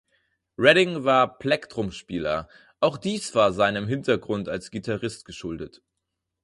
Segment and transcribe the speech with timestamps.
[0.57, 5.83] Redding war Plektrum-Spieler, auch dies war seinem Hintergrund als Gitarrist geschuldet.